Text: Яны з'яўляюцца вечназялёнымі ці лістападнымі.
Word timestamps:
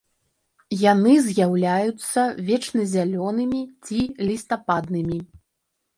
Яны 0.91 1.13
з'яўляюцца 1.25 2.21
вечназялёнымі 2.49 3.61
ці 3.89 3.99
лістападнымі. 4.31 5.19